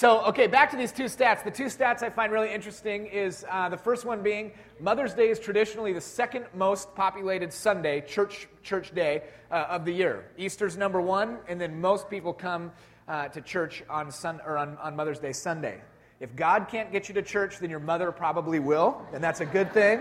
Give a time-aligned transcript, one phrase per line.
[0.00, 1.44] So, okay, back to these two stats.
[1.44, 5.28] The two stats I find really interesting is uh, the first one being Mother's Day
[5.28, 10.24] is traditionally the second most populated Sunday, church, church day uh, of the year.
[10.38, 12.72] Easter's number one, and then most people come
[13.08, 15.82] uh, to church on, sun, or on, on Mother's Day Sunday.
[16.18, 19.46] If God can't get you to church, then your mother probably will, and that's a
[19.46, 20.00] good thing.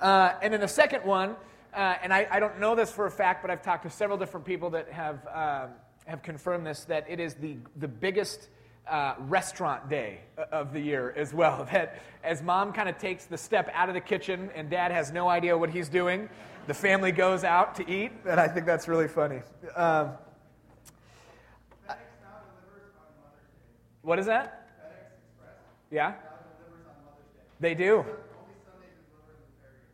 [0.00, 1.36] Uh, and then the second one,
[1.72, 4.18] uh, and I, I, don't know this for a fact, but I've talked to several
[4.18, 5.66] different people that have, uh,
[6.06, 8.48] have confirmed this, that it is the, the biggest
[8.88, 10.20] uh, restaurant day
[10.50, 11.68] of the year as well.
[11.72, 15.12] That as mom kind of takes the step out of the kitchen and dad has
[15.12, 16.28] no idea what he's doing,
[16.66, 19.40] the family goes out to eat, and I think that's really funny.
[19.74, 20.10] Um,
[24.02, 24.68] what is that?
[25.90, 26.14] Yeah?
[27.60, 28.04] They do.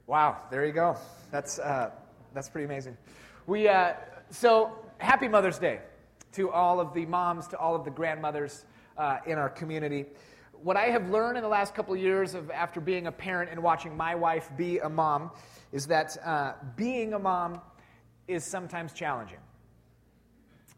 [0.06, 0.96] Wow, there you go.
[1.30, 1.90] That's, uh,
[2.34, 2.96] that's pretty amazing.
[3.46, 3.94] We, uh,
[4.30, 5.80] so, happy Mother's Day
[6.32, 8.64] to all of the moms, to all of the grandmothers
[8.98, 10.04] uh, in our community.
[10.52, 13.50] What I have learned in the last couple of years of after being a parent
[13.50, 15.30] and watching my wife be a mom
[15.72, 17.60] is that uh, being a mom
[18.26, 19.38] is sometimes challenging.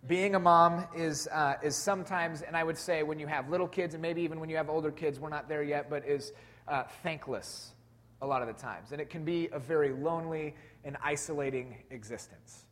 [0.07, 3.69] Being a mom is, uh, is sometimes, and I would say when you have little
[3.69, 6.33] kids, and maybe even when you have older kids, we're not there yet, but is
[6.69, 7.73] uh, thankless
[8.23, 8.93] a lot of the times.
[8.93, 12.65] And it can be a very lonely and isolating existence.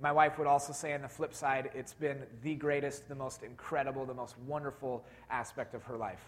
[0.00, 3.42] My wife would also say on the flip side, it's been the greatest, the most
[3.42, 6.20] incredible, the most wonderful aspect of her life.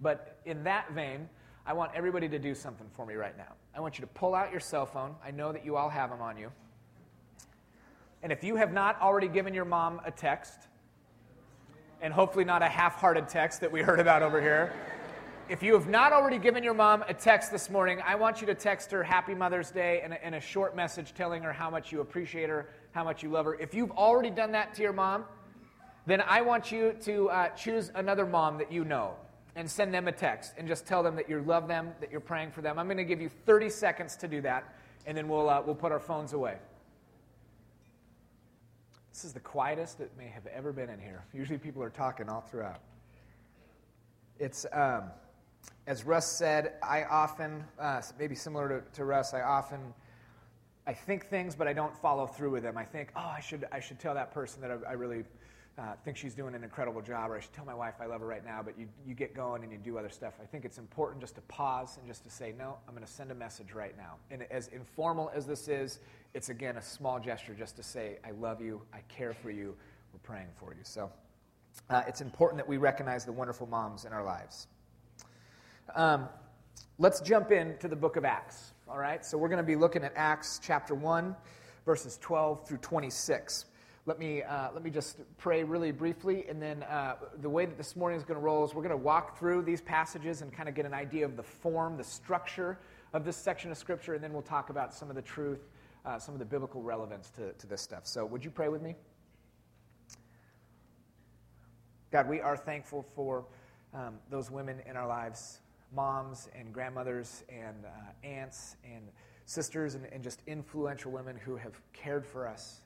[0.00, 1.28] But in that vein,
[1.64, 3.52] I want everybody to do something for me right now.
[3.76, 5.14] I want you to pull out your cell phone.
[5.24, 6.50] I know that you all have them on you.
[8.22, 10.66] And if you have not already given your mom a text,
[12.00, 14.72] and hopefully not a half hearted text that we heard about over here,
[15.48, 18.46] if you have not already given your mom a text this morning, I want you
[18.48, 21.70] to text her Happy Mother's Day and a, and a, short message telling her how
[21.70, 23.54] much you appreciate her, how much you love her.
[23.54, 25.24] If you've already done that to your mom,
[26.06, 29.14] then I want you to uh, choose another mom that you know
[29.56, 32.20] and send them a text and just tell them that you love them, that you're
[32.20, 32.78] praying for them.
[32.78, 34.74] I'm going to give you 30 seconds to do that,
[35.06, 36.58] and then we'll, uh, we'll put our phones away.
[39.12, 41.24] This is the quietest it may have ever been in here.
[41.32, 42.80] Usually people are talking all throughout.
[44.38, 44.66] It's.
[44.74, 45.04] Um,
[45.86, 49.80] as Russ said, I often, uh, maybe similar to, to Russ, I often,
[50.86, 52.76] I think things, but I don't follow through with them.
[52.76, 55.24] I think, oh, I should, I should tell that person that I, I really
[55.78, 58.20] uh, think she's doing an incredible job, or I should tell my wife I love
[58.20, 60.34] her right now, but you, you get going and you do other stuff.
[60.42, 63.12] I think it's important just to pause and just to say, no, I'm going to
[63.12, 64.16] send a message right now.
[64.30, 66.00] And as informal as this is,
[66.34, 69.76] it's again a small gesture just to say, I love you, I care for you,
[70.12, 70.80] we're praying for you.
[70.82, 71.10] So
[71.88, 74.66] uh, it's important that we recognize the wonderful moms in our lives.
[75.94, 76.28] Um,
[76.98, 78.72] let's jump into the book of Acts.
[78.88, 81.34] All right, so we're going to be looking at Acts chapter 1,
[81.86, 83.64] verses 12 through 26.
[84.04, 87.78] Let me, uh, let me just pray really briefly, and then uh, the way that
[87.78, 90.52] this morning is going to roll is we're going to walk through these passages and
[90.52, 92.78] kind of get an idea of the form, the structure
[93.14, 95.68] of this section of Scripture, and then we'll talk about some of the truth,
[96.04, 98.06] uh, some of the biblical relevance to, to this stuff.
[98.06, 98.94] So, would you pray with me?
[102.10, 103.46] God, we are thankful for
[103.94, 105.60] um, those women in our lives
[105.94, 109.04] moms and grandmothers and uh, aunts and
[109.46, 112.80] sisters and, and just influential women who have cared for us,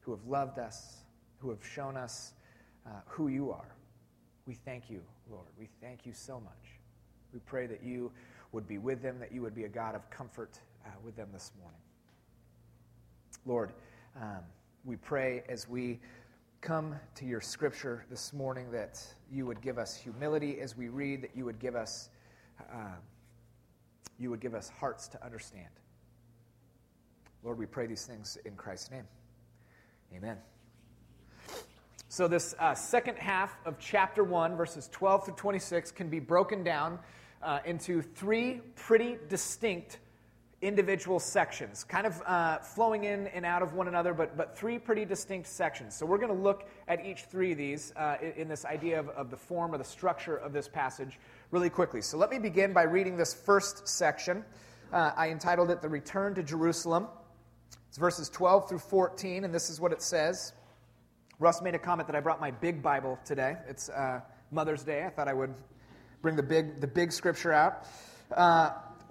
[0.00, 0.98] who have loved us,
[1.38, 2.34] who have shown us
[2.86, 3.74] uh, who you are.
[4.46, 5.46] We thank you, Lord.
[5.58, 6.80] We thank you so much.
[7.32, 8.12] We pray that you
[8.52, 11.28] would be with them, that you would be a God of comfort uh, with them
[11.32, 11.80] this morning.
[13.46, 13.72] Lord,
[14.20, 14.40] um,
[14.84, 16.00] we pray as we
[16.62, 21.20] come to your scripture this morning that you would give us humility as we read,
[21.20, 22.08] that you would give us,
[22.72, 22.94] uh,
[24.16, 25.66] you would give us hearts to understand.
[27.42, 29.08] Lord, we pray these things in Christ's name.
[30.14, 30.38] Amen.
[32.08, 36.62] So, this uh, second half of chapter 1, verses 12 through 26, can be broken
[36.62, 37.00] down
[37.42, 39.98] uh, into three pretty distinct
[40.62, 44.78] individual sections, kind of uh, flowing in and out of one another, but, but three
[44.78, 45.94] pretty distinct sections.
[45.94, 49.00] So we're going to look at each three of these uh, in, in, this idea
[49.00, 51.18] of, of the form or the structure of this passage
[51.50, 52.00] really quickly.
[52.00, 54.44] So let me begin by reading this first section.
[54.92, 57.08] Uh, I entitled it The Return to Jerusalem.
[57.88, 60.52] It's verses 12 through 14, and this is what it says.
[61.40, 63.56] Russ made a comment that I brought my big Bible today.
[63.68, 64.20] It's uh,
[64.52, 65.04] Mother's Day.
[65.04, 65.52] I thought I would
[66.22, 67.84] bring the big, the big scripture out.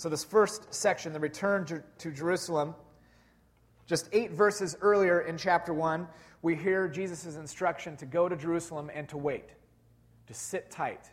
[0.00, 1.66] So, this first section, the return
[1.98, 2.74] to, Jerusalem,
[3.84, 6.08] just eight verses earlier in chapter 1,
[6.40, 9.44] we hear Jesus' instruction to go to Jerusalem and to wait,
[10.28, 11.04] to sit tight.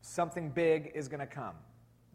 [0.00, 1.54] Something big is going to come.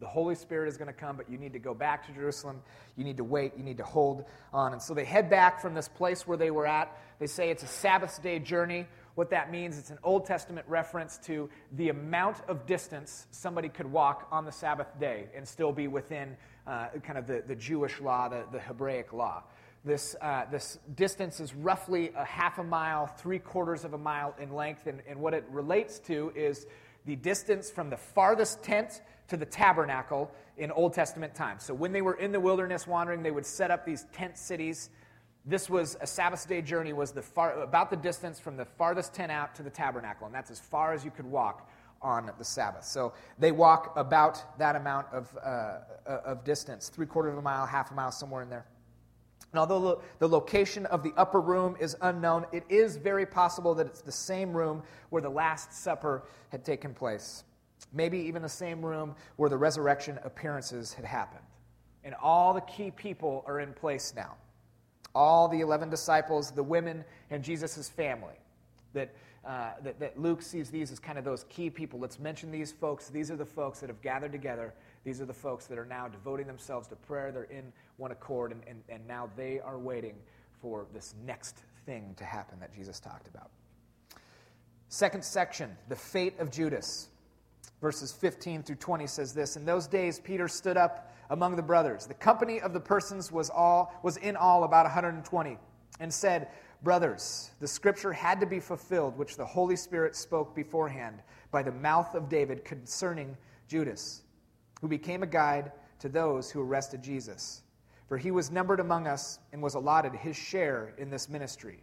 [0.00, 2.60] The Holy Spirit is going to come, but you need to go back to Jerusalem.
[2.94, 3.52] You need to wait.
[3.56, 4.74] You need to hold on.
[4.74, 6.94] And so they head back from this place where they were at.
[7.20, 8.86] They say it's a Sabbath day journey.
[9.18, 13.90] What that means, it's an Old Testament reference to the amount of distance somebody could
[13.90, 16.36] walk on the Sabbath day and still be within
[16.68, 19.42] uh, kind of the, the Jewish law, the, the Hebraic law.
[19.84, 24.36] This, uh, this distance is roughly a half a mile, three quarters of a mile
[24.40, 24.86] in length.
[24.86, 26.68] And, and what it relates to is
[27.04, 31.64] the distance from the farthest tent to the tabernacle in Old Testament times.
[31.64, 34.90] So when they were in the wilderness wandering, they would set up these tent cities.
[35.44, 39.14] This was a Sabbath day journey, was the far, about the distance from the farthest
[39.14, 41.70] tent out to the tabernacle, and that's as far as you could walk
[42.02, 42.84] on the Sabbath.
[42.84, 47.66] So they walk about that amount of, uh, of distance, three quarters of a mile,
[47.66, 48.66] half a mile, somewhere in there.
[49.52, 53.86] And although the location of the upper room is unknown, it is very possible that
[53.86, 57.44] it's the same room where the Last Supper had taken place.
[57.92, 61.44] Maybe even the same room where the resurrection appearances had happened.
[62.04, 64.36] And all the key people are in place now.
[65.14, 68.34] All the 11 disciples, the women, and Jesus' family.
[68.94, 69.14] That,
[69.44, 71.98] uh, that, that Luke sees these as kind of those key people.
[71.98, 73.08] Let's mention these folks.
[73.08, 74.74] These are the folks that have gathered together.
[75.04, 77.32] These are the folks that are now devoting themselves to prayer.
[77.32, 80.14] They're in one accord, and, and, and now they are waiting
[80.60, 83.50] for this next thing to happen that Jesus talked about.
[84.88, 87.08] Second section, the fate of Judas.
[87.80, 92.06] Verses 15 through 20 says this In those days, Peter stood up among the brothers.
[92.06, 95.58] The company of the persons was, all, was in all about 120,
[96.00, 96.48] and said,
[96.82, 101.20] Brothers, the scripture had to be fulfilled, which the Holy Spirit spoke beforehand
[101.50, 103.36] by the mouth of David concerning
[103.66, 104.22] Judas,
[104.80, 107.62] who became a guide to those who arrested Jesus.
[108.06, 111.82] For he was numbered among us and was allotted his share in this ministry.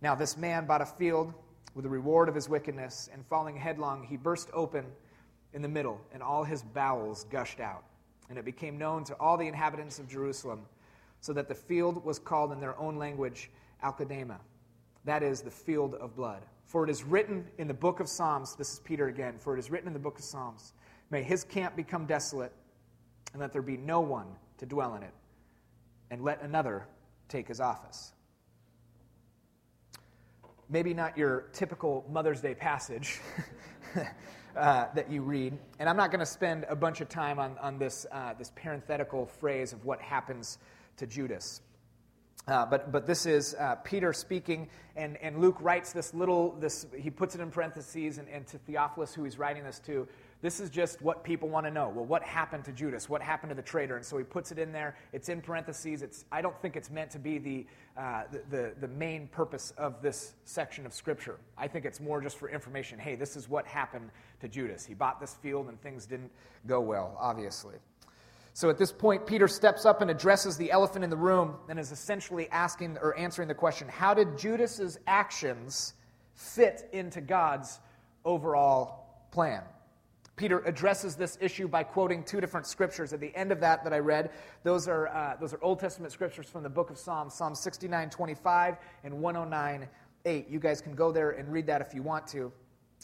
[0.00, 1.32] Now, this man bought a field
[1.74, 4.84] with the reward of his wickedness, and falling headlong, he burst open
[5.54, 7.84] in the middle, and all his bowels gushed out.
[8.28, 10.62] And it became known to all the inhabitants of Jerusalem,
[11.20, 13.50] so that the field was called in their own language
[13.82, 14.38] Akeldama,
[15.04, 16.42] that is, the field of blood.
[16.64, 19.58] For it is written in the book of Psalms, this is Peter again, for it
[19.58, 20.72] is written in the book of Psalms,
[21.10, 22.52] may his camp become desolate,
[23.32, 24.26] and let there be no one
[24.58, 25.12] to dwell in it,
[26.10, 26.86] and let another
[27.28, 28.12] take his office
[30.72, 33.20] maybe not your typical Mother's Day passage
[34.56, 35.56] uh, that you read.
[35.78, 38.52] And I'm not going to spend a bunch of time on, on this, uh, this
[38.54, 40.58] parenthetical phrase of what happens
[40.98, 41.60] to Judas.
[42.48, 46.86] Uh, but, but this is uh, Peter speaking, and, and Luke writes this little, this,
[46.98, 50.08] he puts it in parentheses, and, and to Theophilus, who he's writing this to,
[50.42, 51.88] this is just what people want to know.
[51.88, 53.08] Well, what happened to Judas?
[53.08, 53.94] What happened to the traitor?
[53.94, 54.96] And so he puts it in there.
[55.12, 56.02] It's in parentheses.
[56.02, 57.66] It's, I don't think it's meant to be the,
[57.96, 61.38] uh, the, the, the main purpose of this section of Scripture.
[61.56, 62.98] I think it's more just for information.
[62.98, 64.10] Hey, this is what happened
[64.40, 64.84] to Judas.
[64.84, 66.32] He bought this field and things didn't
[66.66, 67.76] go well, obviously.
[68.52, 71.78] So at this point, Peter steps up and addresses the elephant in the room and
[71.78, 75.94] is essentially asking or answering the question how did Judas's actions
[76.34, 77.78] fit into God's
[78.24, 79.62] overall plan?
[80.36, 83.12] Peter addresses this issue by quoting two different scriptures.
[83.12, 84.30] At the end of that that I read,
[84.62, 88.08] those are, uh, those are Old Testament scriptures from the book of Psalms, Psalm 69,
[88.08, 89.88] 25 and 109,
[90.24, 90.48] 8.
[90.48, 92.50] You guys can go there and read that if you want to.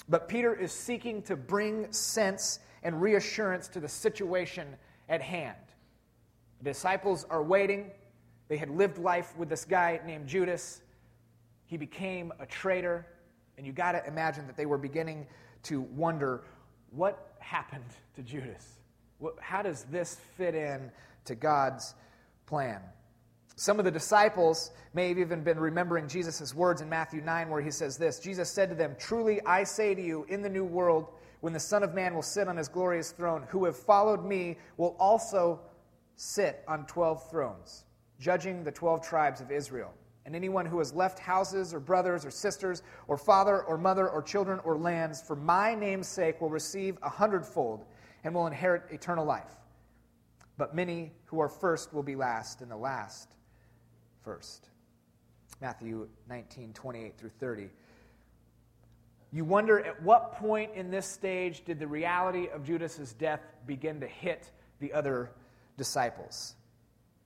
[0.08, 4.76] But Peter is seeking to bring sense and reassurance to the situation
[5.08, 5.56] at hand.
[6.58, 7.90] The disciples are waiting.
[8.48, 10.80] They had lived life with this guy named Judas.
[11.66, 13.06] He became a traitor,
[13.58, 15.26] and you got to imagine that they were beginning
[15.64, 16.44] to wonder
[16.90, 17.84] what happened
[18.16, 18.78] to Judas?
[19.40, 20.90] How does this fit in
[21.24, 21.94] to God's
[22.46, 22.80] plan?
[23.56, 27.60] Some of the disciples may have even been remembering Jesus' words in Matthew 9, where
[27.60, 30.64] he says this Jesus said to them, Truly I say to you, in the new
[30.64, 31.08] world,
[31.40, 34.58] when the Son of Man will sit on his glorious throne, who have followed me
[34.76, 35.60] will also
[36.16, 37.84] sit on 12 thrones,
[38.20, 39.92] judging the 12 tribes of Israel.
[40.28, 44.20] And anyone who has left houses or brothers or sisters or father or mother or
[44.20, 47.86] children or lands for my name's sake will receive a hundredfold
[48.24, 49.50] and will inherit eternal life.
[50.58, 53.36] But many who are first will be last, and the last
[54.20, 54.68] first.
[55.62, 57.70] Matthew 19, 28 through 30.
[59.32, 64.00] You wonder at what point in this stage did the reality of Judas's death begin
[64.00, 65.30] to hit the other
[65.78, 66.54] disciples?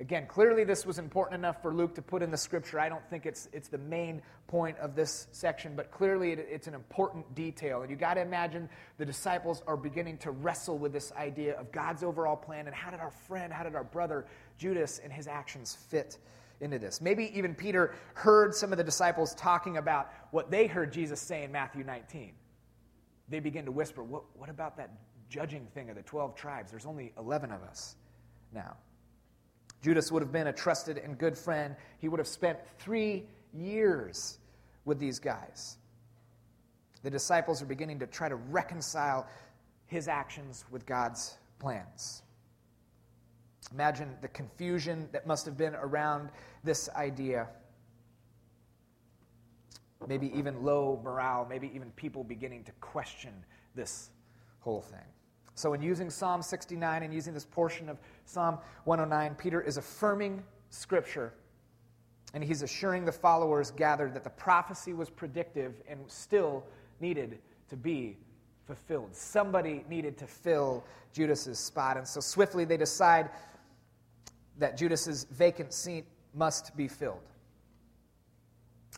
[0.01, 2.81] Again, clearly this was important enough for Luke to put in the scripture.
[2.81, 6.67] I don't think it's, it's the main point of this section, but clearly it, it's
[6.67, 7.83] an important detail.
[7.83, 8.69] And you got to imagine
[8.99, 12.91] the disciples are beginning to wrestle with this idea of God's overall plan and how
[12.91, 14.27] did our friend, how did our brother
[14.59, 16.19] Judas and his actions fit
[16.61, 17.01] into this?
[17.01, 21.45] Maybe even Peter heard some of the disciples talking about what they heard Jesus say
[21.45, 22.33] in Matthew 19.
[23.29, 24.91] They begin to whisper, What, what about that
[25.29, 26.71] judging thing of the 12 tribes?
[26.71, 27.95] There's only 11 of us
[28.53, 28.77] now.
[29.83, 31.75] Judas would have been a trusted and good friend.
[31.99, 34.39] He would have spent three years
[34.85, 35.77] with these guys.
[37.03, 39.27] The disciples are beginning to try to reconcile
[39.87, 42.23] his actions with God's plans.
[43.73, 46.31] Imagine the confusion that must have been around
[46.63, 47.49] this idea.
[50.07, 53.33] Maybe even low morale, maybe even people beginning to question
[53.75, 54.11] this
[54.61, 54.99] whole thing.
[55.55, 60.43] So, in using Psalm 69 and using this portion of Psalm 109, Peter is affirming
[60.71, 61.35] Scripture
[62.35, 66.65] and he's assuring the followers gathered that the prophecy was predictive and still
[67.01, 68.17] needed to be
[68.67, 69.15] fulfilled.
[69.15, 71.97] Somebody needed to fill Judas's spot.
[71.99, 73.31] And so swiftly they decide
[74.59, 77.29] that Judas's vacant seat must be filled.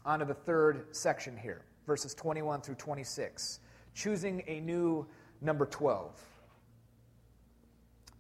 [0.05, 3.61] On to the third section here, verses 21 through 26.
[3.95, 5.07] Choosing a new
[5.41, 6.21] number 12.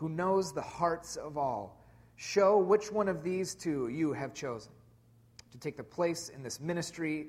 [0.00, 1.84] who knows the hearts of all,
[2.16, 4.72] show which one of these two you have chosen
[5.52, 7.26] to take the place in this ministry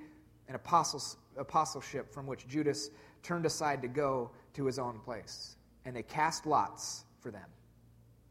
[0.48, 2.90] and apostles, apostleship from which Judas
[3.24, 5.58] turned aside to go to his own place.
[5.84, 7.50] And they cast lots for them.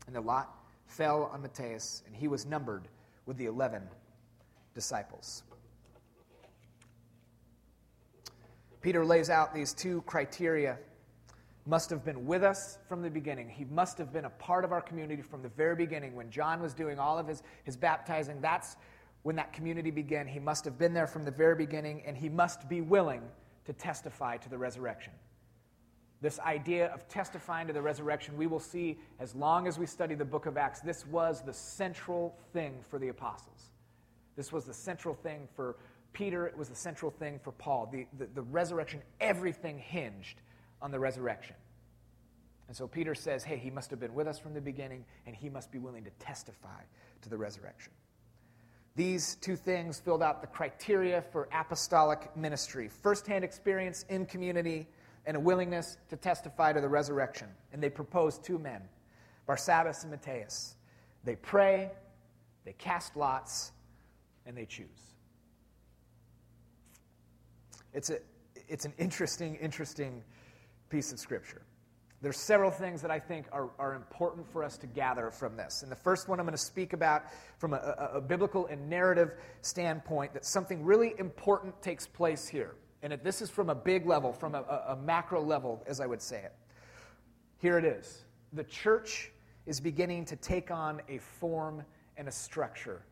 [0.06, 0.56] And the lot
[0.86, 2.88] fell on Matthias, and he was numbered
[3.26, 3.82] with the eleven
[4.74, 5.42] disciples.
[8.80, 10.78] Peter lays out these two criteria
[11.66, 13.48] must have been with us from the beginning.
[13.48, 16.14] He must have been a part of our community from the very beginning.
[16.14, 18.76] When John was doing all of his, his baptizing, that's
[19.22, 20.26] when that community began.
[20.26, 23.22] He must have been there from the very beginning, and he must be willing
[23.66, 25.12] to testify to the resurrection.
[26.22, 30.14] This idea of testifying to the resurrection, we will see as long as we study
[30.14, 33.70] the book of Acts, this was the central thing for the apostles.
[34.36, 35.76] This was the central thing for
[36.12, 37.88] Peter, it was the central thing for Paul.
[37.90, 40.40] The, the, the resurrection, everything hinged
[40.82, 41.56] on the resurrection.
[42.68, 45.34] And so Peter says, hey, he must have been with us from the beginning, and
[45.34, 46.82] he must be willing to testify
[47.22, 47.92] to the resurrection.
[48.96, 54.86] These two things filled out the criteria for apostolic ministry firsthand experience in community
[55.26, 57.48] and a willingness to testify to the resurrection.
[57.72, 58.82] And they propose two men,
[59.48, 60.76] Barsabbas and Matthias.
[61.24, 61.90] They pray,
[62.64, 63.72] they cast lots,
[64.46, 64.86] and they choose.
[67.92, 68.18] It's, a,
[68.68, 70.22] it's an interesting, interesting
[70.90, 71.62] piece of Scripture.
[72.22, 75.82] There's several things that I think are, are important for us to gather from this.
[75.82, 77.22] And the first one I'm going to speak about
[77.56, 79.32] from a, a, a biblical and narrative
[79.62, 82.74] standpoint that something really important takes place here.
[83.02, 86.06] And it, this is from a big level, from a, a macro level, as I
[86.06, 86.52] would say it.
[87.58, 89.30] Here it is the church
[89.66, 91.84] is beginning to take on a form
[92.16, 93.02] and a structure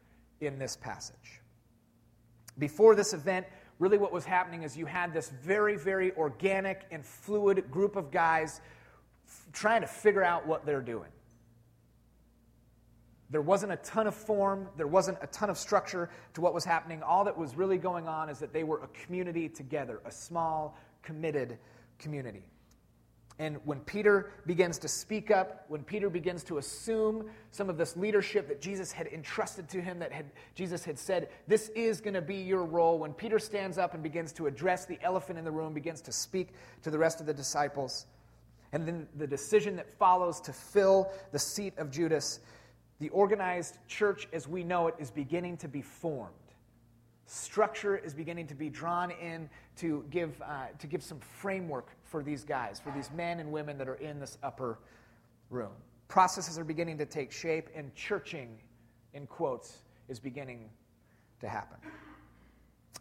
[0.41, 1.41] in this passage.
[2.59, 3.47] Before this event,
[3.79, 8.11] really what was happening is you had this very, very organic and fluid group of
[8.11, 8.61] guys
[9.27, 11.11] f- trying to figure out what they're doing.
[13.31, 16.65] There wasn't a ton of form, there wasn't a ton of structure to what was
[16.65, 17.03] happening.
[17.03, 20.79] All that was really going on is that they were a community together, a small,
[21.03, 21.59] committed
[21.99, 22.45] community.
[23.41, 27.97] And when Peter begins to speak up, when Peter begins to assume some of this
[27.97, 30.27] leadership that Jesus had entrusted to him, that had,
[30.57, 34.03] Jesus had said, This is going to be your role, when Peter stands up and
[34.03, 36.49] begins to address the elephant in the room, begins to speak
[36.83, 38.07] to the rest of the disciples,
[38.73, 42.41] and then the decision that follows to fill the seat of Judas,
[42.99, 46.35] the organized church as we know it is beginning to be formed
[47.29, 52.23] structure is beginning to be drawn in to give, uh, to give some framework for
[52.23, 54.79] these guys, for these men and women that are in this upper
[55.51, 55.73] room.
[56.09, 58.59] Processes are beginning to take shape, and churching,
[59.13, 60.71] in quotes, is beginning
[61.41, 61.77] to happen.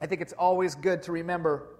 [0.01, 1.77] I think it's always good to remember,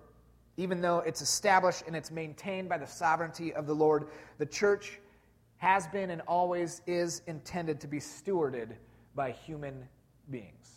[0.55, 4.99] even though it's established and it's maintained by the sovereignty of the Lord, the church
[5.57, 8.75] has been and always is intended to be stewarded
[9.15, 9.87] by human
[10.31, 10.76] beings.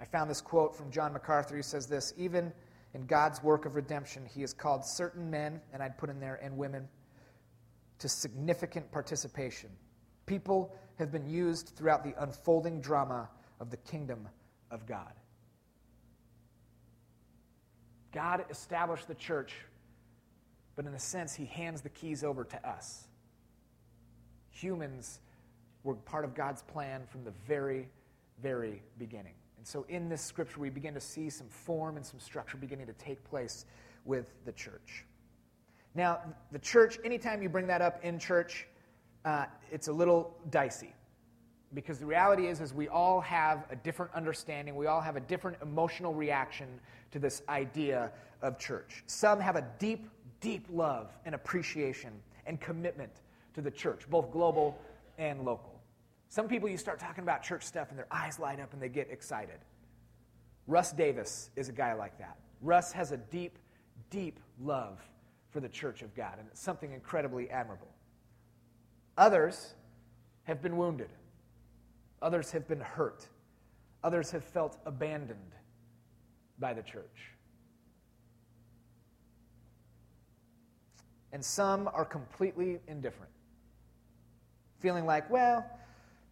[0.00, 1.56] I found this quote from John MacArthur.
[1.56, 2.52] He says this Even
[2.94, 6.40] in God's work of redemption, He has called certain men, and I'd put in there,
[6.42, 6.88] and women,
[7.98, 9.68] to significant participation.
[10.26, 13.28] People have been used throughout the unfolding drama
[13.60, 14.26] of the kingdom
[14.70, 15.12] of God.
[18.12, 19.54] God established the church,
[20.76, 23.06] but in a sense, He hands the keys over to us.
[24.50, 25.20] Humans
[25.84, 27.88] were part of God's plan from the very,
[28.42, 29.34] very beginning.
[29.60, 32.86] And so in this scripture, we begin to see some form and some structure beginning
[32.86, 33.66] to take place
[34.06, 35.04] with the church.
[35.94, 38.66] Now, the church, anytime you bring that up in church,
[39.26, 40.94] uh, it's a little dicey.
[41.74, 44.76] Because the reality is, is we all have a different understanding.
[44.76, 49.04] We all have a different emotional reaction to this idea of church.
[49.08, 50.08] Some have a deep,
[50.40, 52.12] deep love and appreciation
[52.46, 53.12] and commitment
[53.52, 54.78] to the church, both global
[55.18, 55.79] and local.
[56.30, 58.88] Some people, you start talking about church stuff and their eyes light up and they
[58.88, 59.58] get excited.
[60.68, 62.38] Russ Davis is a guy like that.
[62.62, 63.58] Russ has a deep,
[64.10, 65.00] deep love
[65.50, 67.88] for the church of God, and it's something incredibly admirable.
[69.18, 69.74] Others
[70.44, 71.10] have been wounded,
[72.22, 73.26] others have been hurt,
[74.04, 75.56] others have felt abandoned
[76.60, 77.32] by the church.
[81.32, 83.32] And some are completely indifferent,
[84.78, 85.66] feeling like, well,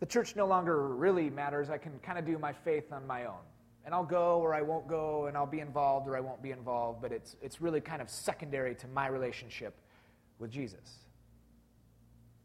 [0.00, 1.70] the church no longer really matters.
[1.70, 3.40] I can kind of do my faith on my own.
[3.84, 6.50] And I'll go or I won't go, and I'll be involved or I won't be
[6.50, 9.74] involved, but it's, it's really kind of secondary to my relationship
[10.38, 10.98] with Jesus.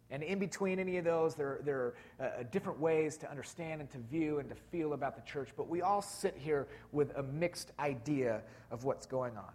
[0.10, 3.90] And in between any of those, there, there are uh, different ways to understand and
[3.92, 7.24] to view and to feel about the church, but we all sit here with a
[7.24, 9.52] mixed idea of what's going on.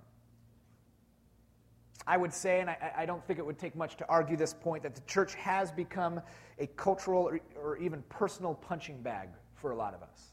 [2.09, 4.55] I would say, and I, I, don't think it would take much to argue this
[4.55, 6.23] point, that the church has become
[6.59, 10.33] a cultural or, or even personal punching bag for a lot of us.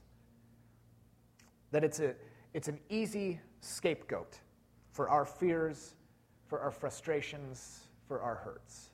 [1.72, 2.16] That it's, a,
[2.54, 4.40] it's an easy scapegoat
[4.94, 5.96] for our fears,
[6.48, 8.92] for our frustrations, for our hurts.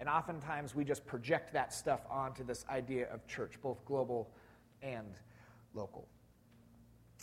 [0.00, 4.32] And oftentimes we just project that stuff onto this idea of church, both global
[4.82, 5.20] and
[5.72, 6.08] local.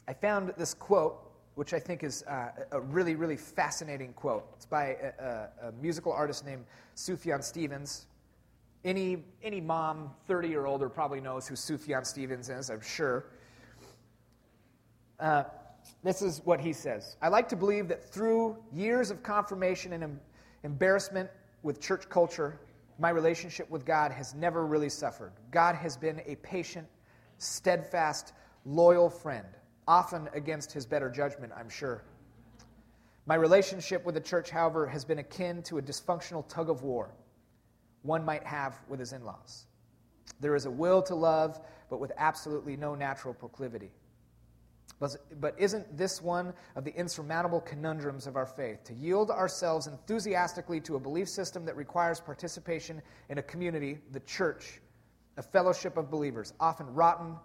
[0.08, 4.48] I found this quote which I think is uh, a really, really fascinating quote.
[4.56, 8.06] It's by a, a, a, musical artist named Sufjan Stevens.
[8.84, 13.26] Any, any mom, 30 or older, probably knows who Sufjan Stevens is, I'm sure.
[15.20, 15.44] Uh,
[16.04, 20.04] this is what he says I like to believe that through years of confirmation and
[20.04, 20.20] em-
[20.64, 21.30] embarrassment
[21.62, 22.60] with church culture,
[22.98, 25.34] my relationship with God has never really suffered.
[25.52, 26.88] God has been a patient,
[27.38, 28.34] steadfast,
[28.66, 29.46] loyal friend
[29.88, 32.04] often against his better judgment, I'm sure.
[33.26, 37.12] My relationship with the church, however, has been akin to a dysfunctional tug of war
[38.04, 39.66] one might have with his in laws.
[40.40, 43.92] There is a will to love, but with absolutely no natural proclivity.
[45.40, 48.84] But, isn't this one of the insurmountable conundrums of our faith?
[48.84, 54.20] To yield ourselves enthusiastically to a belief system that requires participation in a community, the
[54.22, 54.80] church,
[55.38, 57.36] a fellowship of believers, often rotten,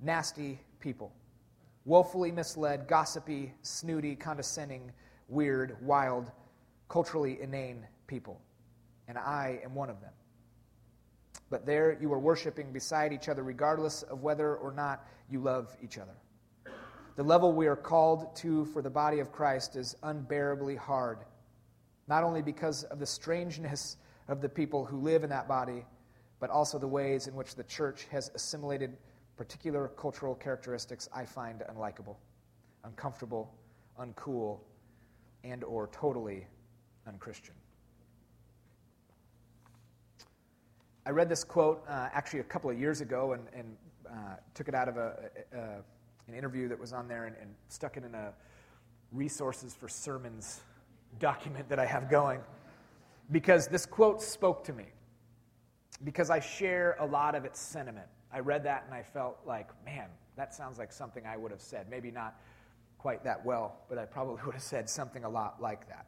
[0.00, 1.12] nasty people
[1.84, 4.92] woefully misled, gossipy, snooty, condescending,
[5.28, 6.30] weird, wild,
[6.88, 8.40] culturally inane people.
[9.08, 10.12] And I am one of them.
[11.48, 15.76] But there you are worshiping beside each other, regardless of whether or not you love
[15.82, 16.14] each other.
[17.16, 21.18] The level we are called to for the body of Christ is unbearably hard,
[22.08, 23.96] not only because of the strangeness
[24.28, 25.84] of the people who live in that body,
[26.38, 28.96] but also the ways in which the church has assimilated
[29.40, 32.16] particular cultural characteristics I find unlikable,
[32.84, 33.50] uncomfortable,
[33.98, 34.58] uncool,
[35.44, 36.46] and or totally
[37.06, 37.54] unchristian.
[41.06, 43.76] I read this quote uh, actually a couple of years ago and, and
[44.06, 45.62] uh, took it out of a, a, a,
[46.28, 48.34] an interview that was on there and, and stuck it in a
[49.10, 50.60] resources for sermons
[51.18, 52.40] document that I have going
[53.32, 54.88] because this quote spoke to me
[56.04, 58.06] because I share a lot of its sentiment.
[58.32, 61.60] I read that and I felt like, man, that sounds like something I would have
[61.60, 61.88] said.
[61.90, 62.40] Maybe not
[62.98, 66.06] quite that well, but I probably would have said something a lot like that.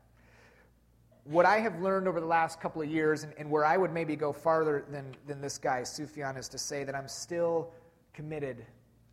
[1.25, 3.93] What I have learned over the last couple of years, and, and where I would
[3.93, 7.73] maybe go farther than, than this guy, Sufjan, is to say that I'm still
[8.13, 8.67] committed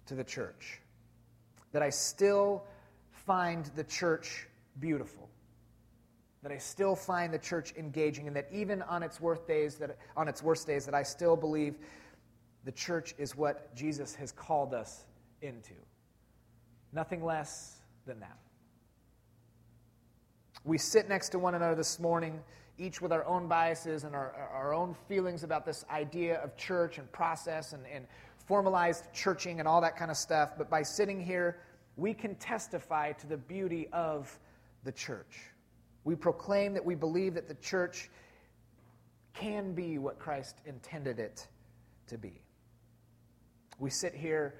[0.08, 0.82] to the church,
[1.72, 2.63] that I still
[3.12, 4.48] find the church
[4.80, 5.30] beautiful
[6.41, 9.98] that I still find the church engaging, and that even on its worst days, that
[10.15, 11.76] on its worst days, that I still believe
[12.65, 15.06] the church is what Jesus has called us
[15.41, 15.74] into.
[16.91, 18.38] Nothing less than that.
[20.65, 22.41] We sit next to one another this morning,
[22.78, 26.98] each with our own biases and our, our own feelings about this idea of church
[26.98, 28.06] and process and, and
[28.45, 31.60] formalized churching and all that kind of stuff, but by sitting here,
[31.98, 34.38] we can testify to the beauty of
[34.84, 35.39] the church.
[36.04, 38.10] We proclaim that we believe that the church
[39.34, 41.48] can be what Christ intended it
[42.08, 42.41] to be.
[43.79, 44.55] We sit here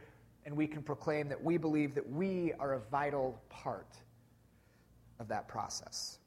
[0.46, 3.98] and we can proclaim that we believe that we are a vital part
[5.20, 6.20] of that process.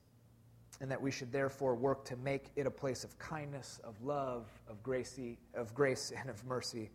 [0.80, 4.46] And that we should therefore work to make it a place of kindness, of love,
[4.68, 5.18] of grace,
[5.54, 6.90] of grace and of mercy,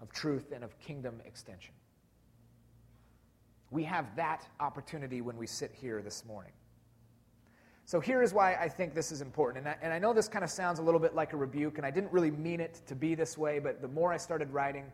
[0.00, 1.74] of truth and of kingdom extension.
[3.70, 6.52] We have that opportunity when we sit here this morning.
[7.86, 9.66] So here is why I think this is important.
[9.66, 11.76] And I, and I know this kind of sounds a little bit like a rebuke,
[11.76, 14.50] and I didn't really mean it to be this way, but the more I started
[14.50, 14.84] writing,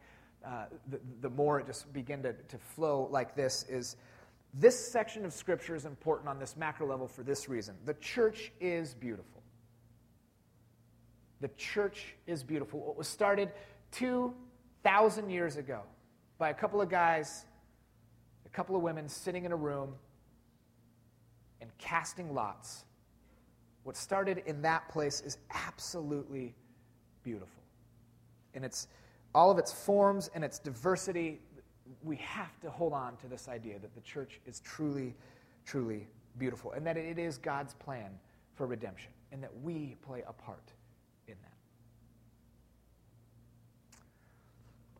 [0.44, 3.96] uh, the, the more it just began to, to flow like this is
[4.55, 7.76] this section of Scripture is important on this macro level for this reason.
[7.85, 9.42] The church is beautiful.
[11.40, 12.81] The church is beautiful.
[12.81, 13.53] What was started
[13.92, 15.83] 2,000 years ago
[16.38, 17.44] by a couple of guys,
[18.44, 19.94] a couple of women sitting in a room
[21.60, 22.84] and casting lots.
[23.84, 26.54] What started in that place is absolutely
[27.22, 27.62] beautiful.
[28.54, 28.88] And it's
[29.34, 31.40] all of its forms and its diversity
[32.02, 35.14] we have to hold on to this idea that the church is truly,
[35.64, 36.06] truly
[36.38, 38.10] beautiful and that it is God's plan
[38.54, 40.72] for redemption and that we play a part
[41.26, 41.52] in that.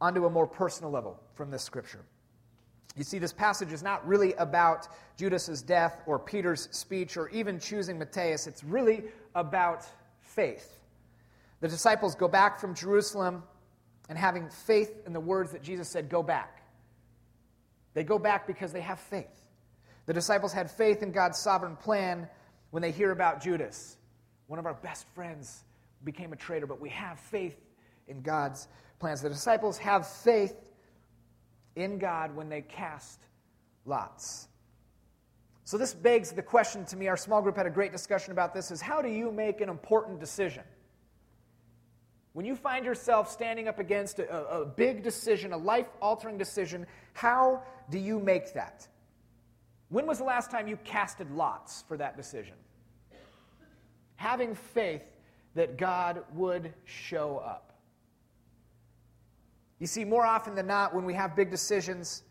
[0.01, 2.05] Onto a more personal level from this scripture.
[2.97, 7.61] You see, this passage is not really about Judas's death or Peter's speech or even
[7.61, 8.47] choosing Matthias.
[8.47, 9.87] It's really about
[10.21, 10.77] faith.
[11.61, 13.45] The disciples go back from Jerusalem
[14.09, 16.63] and having faith in the words that Jesus said, go back.
[17.95, 19.31] They go back because they have faith.
[20.07, 22.29] The disciples had faith in God's sovereign plan
[22.71, 23.97] when they hear about Judas.
[24.49, 25.63] One of our best friends
[26.03, 27.57] became a traitor, but we have faith
[28.09, 28.67] in God's
[28.99, 29.23] plans.
[29.23, 30.57] The disciples have faith
[31.77, 33.21] in God when they cast
[33.85, 34.49] lots.
[35.65, 37.07] So this begs the question to me.
[37.09, 39.69] Our small group had a great discussion about this is how do you make an
[39.69, 40.65] important decision?
[42.33, 46.87] When you find yourself standing up against a, a big decision, a life altering decision,
[47.13, 48.87] how do you make that?
[49.89, 52.55] When was the last time you casted lots for that decision?
[54.17, 55.03] Having faith
[55.55, 57.70] that God would show up.
[59.81, 62.23] You see, more often than not, when we have big decisions,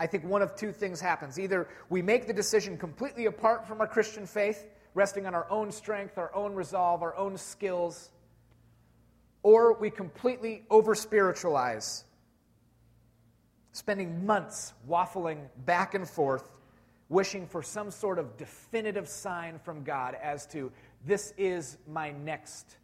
[0.00, 1.38] I think one of two things happens.
[1.38, 5.70] Either we make the decision completely apart from our Christian faith, resting on our own
[5.70, 8.10] strength, our own resolve, our own skills,
[9.42, 12.04] or we completely over spiritualize,
[13.72, 16.58] spending months waffling back and forth,
[17.10, 20.72] wishing for some sort of definitive sign from God as to
[21.04, 22.78] this is my next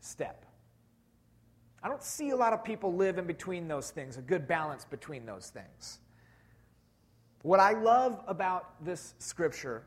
[0.00, 0.46] step.
[1.82, 4.84] I don't see a lot of people live in between those things, a good balance
[4.84, 5.98] between those things.
[7.42, 9.82] What I love about this scripture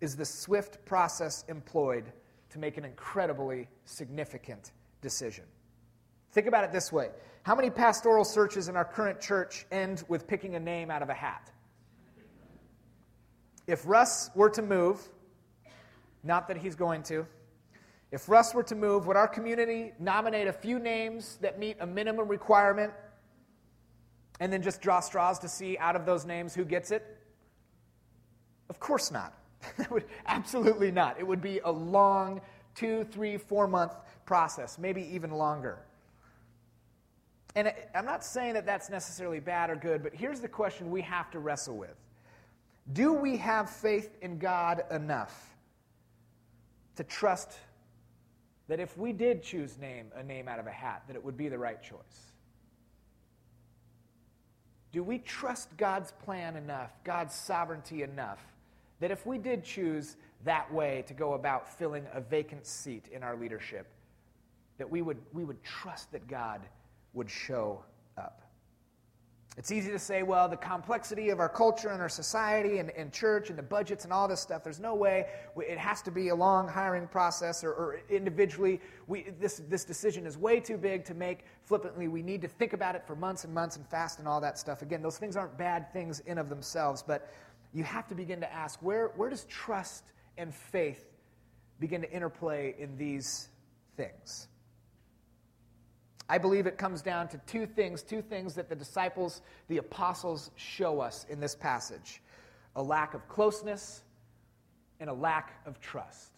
[0.00, 2.12] is the swift process employed
[2.50, 5.44] to make an incredibly significant decision.
[6.32, 7.10] Think about it this way
[7.44, 11.08] How many pastoral searches in our current church end with picking a name out of
[11.08, 11.52] a hat?
[13.66, 15.08] If Russ were to move,
[16.22, 17.26] not that he's going to,
[18.16, 21.86] if Russ were to move, would our community nominate a few names that meet a
[21.86, 22.94] minimum requirement
[24.40, 27.04] and then just draw straws to see out of those names who gets it?
[28.70, 29.34] Of course not.
[29.90, 31.20] would, absolutely not.
[31.20, 32.40] It would be a long
[32.74, 33.92] two, three, four month
[34.24, 35.80] process, maybe even longer.
[37.54, 41.02] And I'm not saying that that's necessarily bad or good, but here's the question we
[41.02, 41.96] have to wrestle with
[42.94, 45.54] Do we have faith in God enough
[46.94, 47.58] to trust
[48.68, 51.36] that if we did choose name a name out of a hat, that it would
[51.36, 52.32] be the right choice?
[54.92, 58.40] Do we trust God's plan enough, God's sovereignty enough,
[59.00, 63.22] that if we did choose that way to go about filling a vacant seat in
[63.22, 63.86] our leadership,
[64.78, 66.62] that we would, we would trust that God
[67.12, 67.82] would show.
[69.56, 73.10] It's easy to say, well, the complexity of our culture and our society and, and
[73.10, 75.28] church and the budgets and all this stuff, there's no way.
[75.56, 78.82] It has to be a long hiring process or, or individually.
[79.06, 82.06] We, this, this decision is way too big to make flippantly.
[82.06, 84.58] We need to think about it for months and months and fast and all that
[84.58, 84.82] stuff.
[84.82, 87.32] Again, those things aren't bad things in of themselves, but
[87.72, 90.04] you have to begin to ask where, where does trust
[90.36, 91.02] and faith
[91.80, 93.48] begin to interplay in these
[93.96, 94.48] things?
[96.28, 100.50] I believe it comes down to two things, two things that the disciples, the apostles,
[100.56, 102.20] show us in this passage
[102.74, 104.02] a lack of closeness
[105.00, 106.32] and a lack of trust.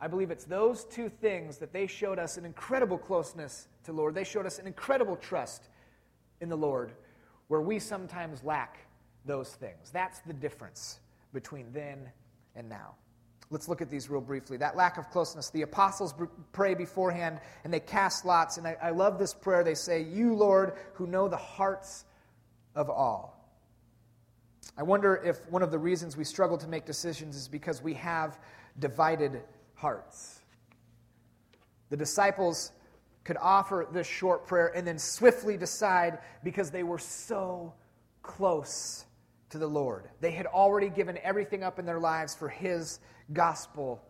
[0.00, 4.14] I believe it's those two things that they showed us an incredible closeness to Lord.
[4.14, 5.68] They showed us an incredible trust
[6.40, 6.92] in the Lord
[7.48, 8.78] where we sometimes lack
[9.26, 9.90] those things.
[9.92, 11.00] That's the difference
[11.32, 12.10] between then
[12.54, 12.94] and now.
[13.50, 14.56] Let's look at these real briefly.
[14.56, 15.50] That lack of closeness.
[15.50, 16.14] The apostles
[16.52, 18.58] pray beforehand and they cast lots.
[18.58, 19.64] And I, I love this prayer.
[19.64, 22.04] They say, You, Lord, who know the hearts
[22.76, 23.36] of all.
[24.78, 27.94] I wonder if one of the reasons we struggle to make decisions is because we
[27.94, 28.38] have
[28.78, 29.42] divided
[29.74, 30.40] hearts.
[31.88, 32.70] The disciples
[33.24, 37.74] could offer this short prayer and then swiftly decide because they were so
[38.22, 39.04] close
[39.50, 40.08] to the Lord.
[40.20, 43.00] They had already given everything up in their lives for His
[43.32, 44.02] gospel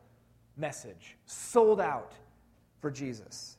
[0.57, 2.13] message, sold out
[2.81, 3.57] for Jesus.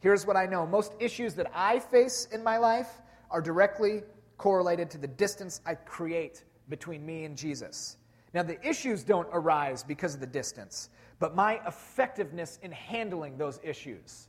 [0.00, 4.02] Here's what I know most issues that I face in my life are directly
[4.36, 7.96] correlated to the distance I create between me and Jesus.
[8.34, 10.88] Now, the issues don't arise because of the distance,
[11.18, 14.28] but my effectiveness in handling those issues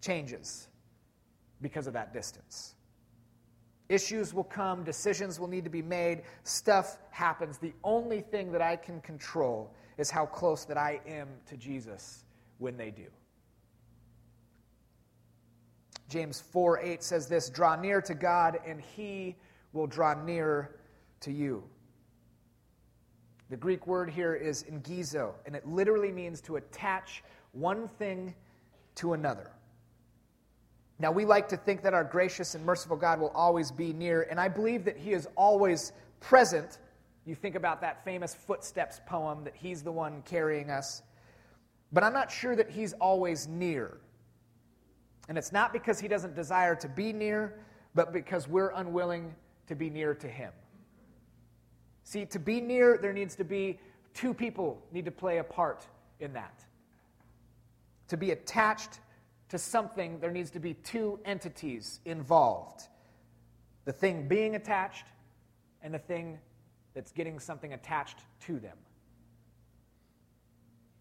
[0.00, 0.68] changes
[1.60, 2.74] because of that distance.
[3.88, 7.56] Issues will come, decisions will need to be made, stuff happens.
[7.56, 12.24] The only thing that I can control is how close that I am to Jesus
[12.58, 13.06] when they do.
[16.08, 19.36] James 4 8 says this Draw near to God, and he
[19.72, 20.76] will draw near
[21.20, 21.64] to you.
[23.50, 27.22] The Greek word here is engizo, and it literally means to attach
[27.52, 28.34] one thing
[28.96, 29.50] to another.
[31.00, 34.26] Now, we like to think that our gracious and merciful God will always be near,
[34.30, 36.78] and I believe that He is always present.
[37.24, 41.02] You think about that famous Footsteps poem, that He's the one carrying us.
[41.92, 43.98] But I'm not sure that He's always near.
[45.28, 47.60] And it's not because He doesn't desire to be near,
[47.94, 49.34] but because we're unwilling
[49.68, 50.52] to be near to Him.
[52.02, 53.78] See, to be near, there needs to be
[54.14, 55.86] two people need to play a part
[56.18, 56.64] in that.
[58.08, 58.98] To be attached
[59.48, 62.82] to something, there needs to be two entities involved
[63.84, 65.06] the thing being attached
[65.82, 66.38] and the thing
[66.92, 68.76] that's getting something attached to them.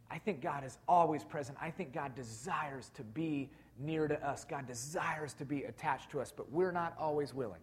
[0.10, 1.58] I think God is always present.
[1.62, 4.46] I think God desires to be near to us.
[4.46, 7.60] God desires to be attached to us, but we're not always willing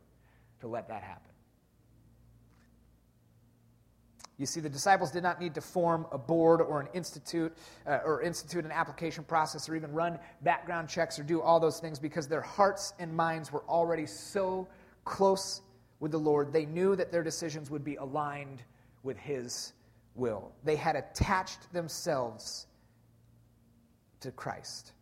[0.60, 1.33] to let that happen.
[4.44, 8.00] You see, the disciples did not need to form a board or an institute uh,
[8.04, 11.98] or institute an application process or even run background checks or do all those things
[11.98, 14.68] because their hearts and minds were already so
[15.06, 15.62] close
[15.98, 16.52] with the Lord.
[16.52, 18.62] They knew that their decisions would be aligned
[19.02, 19.72] with His
[20.14, 20.52] will.
[20.62, 22.66] They had attached themselves
[24.20, 24.92] to Christ.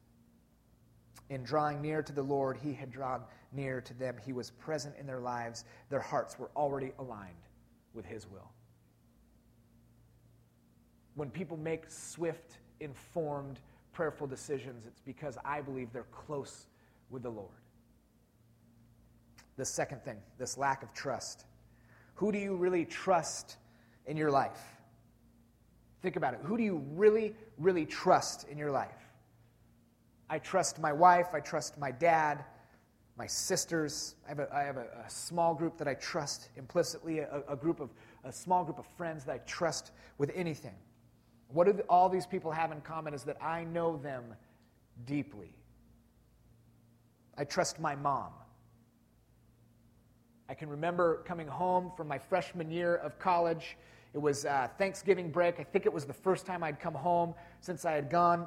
[1.31, 4.19] In drawing near to the Lord, He had drawn near to them.
[4.25, 5.65] He was present in their lives.
[5.91, 7.49] Their hearts were already aligned
[7.93, 8.53] with His will
[11.15, 13.61] when people make swift, informed,
[13.93, 16.67] prayerful decisions, it's because I believe they're close
[17.11, 17.51] with the Lord.
[19.57, 21.45] The second thing, this lack of trust.
[22.15, 23.57] Who do you really trust
[24.07, 24.61] in your life?
[26.01, 26.41] Think about it.
[26.43, 28.91] Who do you really, really trust in your life?
[30.29, 31.29] I trust my wife.
[31.35, 32.45] I trust my dad,
[33.19, 34.15] my sisters.
[34.25, 37.57] I have a, I have a, a small group that I trust implicitly, a, a,
[37.57, 37.91] group of,
[38.25, 40.75] a small group of friends that I trust with anything.
[41.53, 44.25] What do all these people have in common is that I know them
[45.05, 45.55] deeply.
[47.37, 48.33] I trust my mom.
[50.49, 53.77] I can remember coming home from my freshman year of college.
[54.13, 55.59] It was uh, Thanksgiving break.
[55.59, 58.47] I think it was the first time I'd come home since I had gone.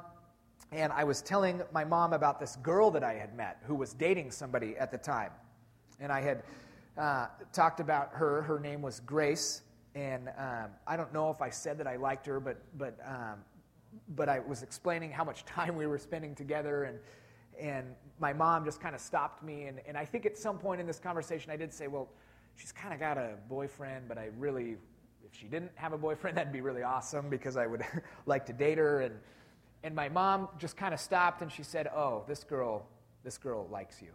[0.72, 3.92] And I was telling my mom about this girl that I had met who was
[3.92, 5.30] dating somebody at the time.
[6.00, 6.42] And I had
[6.98, 8.42] uh, talked about her.
[8.42, 9.62] Her name was Grace
[9.96, 13.38] and um, I don't know if I said that I liked her, but but um,
[14.14, 16.98] but I was explaining how much time we were spending together, and
[17.58, 17.86] and
[18.20, 20.86] my mom just kind of stopped me, and and I think at some point in
[20.86, 22.10] this conversation I did say, well,
[22.56, 24.76] she's kind of got a boyfriend, but I really,
[25.24, 27.82] if she didn't have a boyfriend, that'd be really awesome because I would
[28.26, 29.14] like to date her, and
[29.82, 32.86] and my mom just kind of stopped and she said, oh, this girl,
[33.24, 34.08] this girl likes you.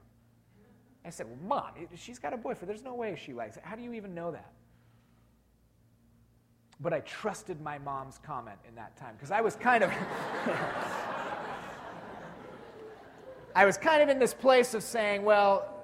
[1.05, 2.69] I said, well, mom, she's got a boyfriend.
[2.69, 3.63] There's no way she likes it.
[3.63, 4.51] How do you even know that?
[6.81, 9.91] But I trusted my mom's comment in that time because I was kind of.
[13.53, 15.83] I was kind of in this place of saying, well,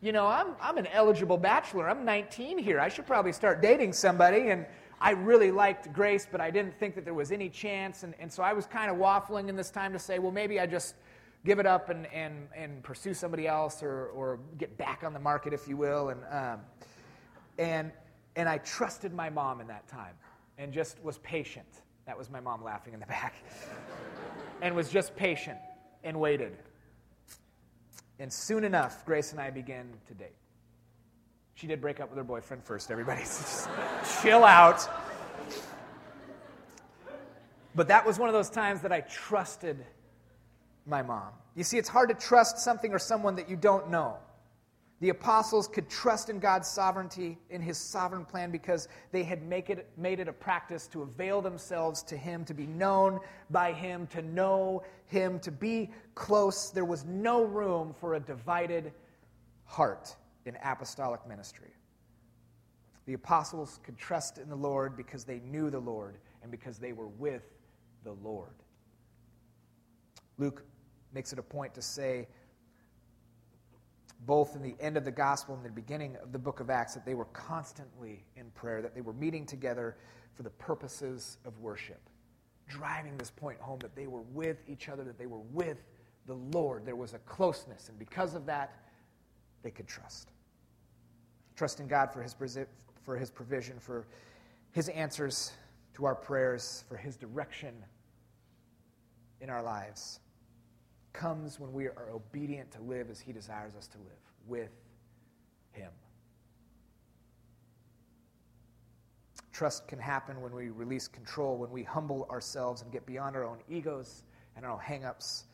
[0.00, 1.88] you know, I'm, I'm an eligible bachelor.
[1.88, 2.80] I'm 19 here.
[2.80, 4.48] I should probably start dating somebody.
[4.48, 4.66] And
[5.00, 8.02] I really liked Grace, but I didn't think that there was any chance.
[8.02, 10.58] And, and so I was kind of waffling in this time to say, well, maybe
[10.58, 10.96] I just
[11.44, 15.20] give it up and, and, and pursue somebody else or, or get back on the
[15.20, 16.08] market, if you will.
[16.08, 16.60] And, um,
[17.58, 17.92] and
[18.36, 20.14] and I trusted my mom in that time
[20.58, 21.66] and just was patient.
[22.06, 23.34] That was my mom laughing in the back.
[24.60, 25.58] and was just patient
[26.04, 26.56] and waited
[28.18, 30.36] And soon enough, Grace and I began to date.
[31.54, 33.22] She did break up with her boyfriend first, everybody.
[34.22, 34.88] Chill out.
[37.74, 39.84] But that was one of those times that I trusted
[40.86, 41.30] my mom.
[41.54, 44.16] You see, it's hard to trust something or someone that you don't know.
[45.02, 49.68] The apostles could trust in God's sovereignty, in his sovereign plan, because they had make
[49.68, 53.18] it, made it a practice to avail themselves to him, to be known
[53.50, 56.70] by him, to know him, to be close.
[56.70, 58.92] There was no room for a divided
[59.64, 60.14] heart
[60.46, 61.72] in apostolic ministry.
[63.06, 66.92] The apostles could trust in the Lord because they knew the Lord and because they
[66.92, 67.42] were with
[68.04, 68.54] the Lord.
[70.38, 70.62] Luke
[71.12, 72.28] makes it a point to say,
[74.26, 76.94] both in the end of the gospel and the beginning of the book of Acts,
[76.94, 79.96] that they were constantly in prayer, that they were meeting together
[80.34, 82.00] for the purposes of worship,
[82.68, 85.78] driving this point home that they were with each other, that they were with
[86.26, 86.86] the Lord.
[86.86, 88.76] There was a closeness, and because of that,
[89.62, 90.30] they could trust.
[91.56, 92.34] Trust in God for his,
[93.02, 94.06] for his provision, for
[94.70, 95.52] his answers
[95.94, 97.74] to our prayers, for his direction
[99.40, 100.20] in our lives
[101.12, 104.70] comes when we are obedient to live as He desires us to live with
[105.72, 105.90] Him.
[109.52, 113.44] Trust can happen when we release control, when we humble ourselves and get beyond our
[113.44, 114.24] own egos
[114.56, 115.44] and our own hang ups,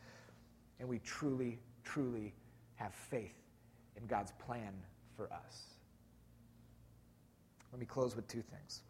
[0.78, 2.32] and we truly, truly
[2.76, 3.34] have faith
[3.96, 4.72] in God's plan
[5.16, 5.64] for us.
[7.72, 8.82] Let me close with two things.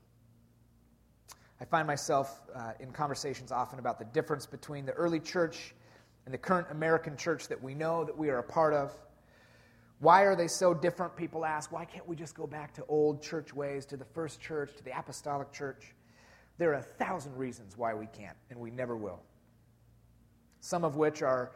[1.60, 5.74] I find myself uh, in conversations often about the difference between the early church
[6.28, 8.92] and the current American church that we know that we are a part of.
[10.00, 11.16] Why are they so different?
[11.16, 11.72] People ask.
[11.72, 14.84] Why can't we just go back to old church ways, to the first church, to
[14.84, 15.94] the apostolic church?
[16.58, 19.22] There are a thousand reasons why we can't, and we never will.
[20.60, 21.52] Some of which are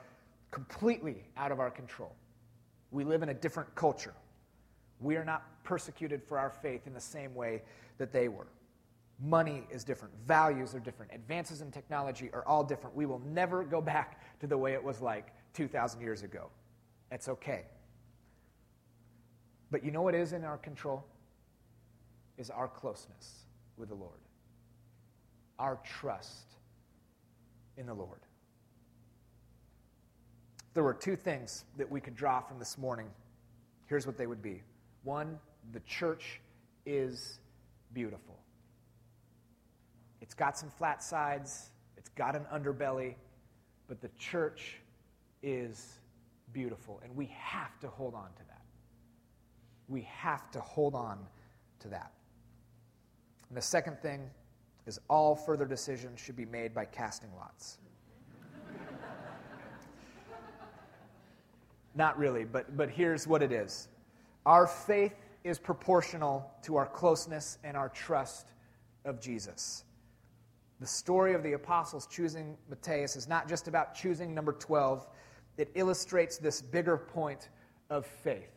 [0.50, 2.16] completely out of our control.
[2.92, 4.14] We live in a different culture.
[5.00, 7.60] We are not persecuted for our faith in the same way
[7.98, 8.46] that they were.
[9.22, 10.12] Money is different.
[10.26, 11.12] Values are different.
[11.14, 12.96] Advances in technology are all different.
[12.96, 16.50] We will never go back to the way it was like 2,000 years ago.
[17.08, 17.66] That's okay.
[19.70, 21.04] But you know what is in our control?
[22.36, 23.44] Is our closeness
[23.76, 24.18] with the Lord,
[25.58, 26.56] our trust
[27.76, 28.20] in the Lord.
[30.74, 33.08] There were two things that we could draw from this morning.
[33.86, 34.62] Here's what they would be
[35.04, 35.38] one,
[35.72, 36.40] the church
[36.86, 37.40] is
[37.92, 38.41] beautiful.
[40.22, 43.16] It's got some flat sides, it's got an underbelly,
[43.88, 44.76] but the church
[45.42, 45.98] is
[46.52, 48.62] beautiful, and we have to hold on to that.
[49.88, 51.18] We have to hold on
[51.80, 52.12] to that.
[53.48, 54.30] And the second thing
[54.86, 57.78] is all further decisions should be made by casting lots.
[61.96, 63.88] Not really, but, but here's what it is
[64.46, 68.52] our faith is proportional to our closeness and our trust
[69.04, 69.82] of Jesus.
[70.82, 75.06] The story of the apostles choosing Matthias is not just about choosing number 12,
[75.56, 77.50] it illustrates this bigger point
[77.88, 78.50] of faith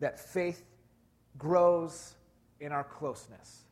[0.00, 0.64] that faith
[1.36, 2.14] grows
[2.60, 3.64] in our closeness,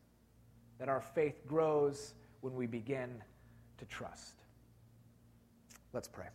[0.79, 3.23] that our faith grows when we begin
[3.79, 4.35] to trust.
[5.95, 6.27] Let's pray.